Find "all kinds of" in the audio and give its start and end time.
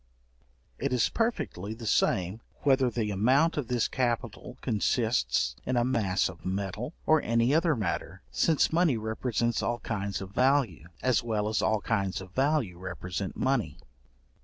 9.61-10.31, 11.61-12.31